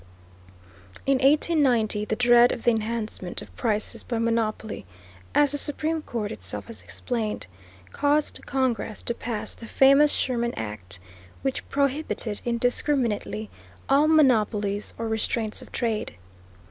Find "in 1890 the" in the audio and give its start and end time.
1.05-2.15